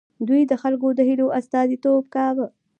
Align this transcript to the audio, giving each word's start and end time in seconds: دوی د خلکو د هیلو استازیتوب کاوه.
دوی 0.27 0.41
د 0.47 0.53
خلکو 0.61 0.87
د 0.97 0.99
هیلو 1.09 1.27
استازیتوب 1.39 2.03
کاوه. 2.15 2.47